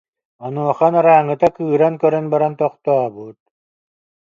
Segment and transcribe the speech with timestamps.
[0.45, 3.37] Онуоха анарааҥҥыта кыыран көрөн баран, тохтообут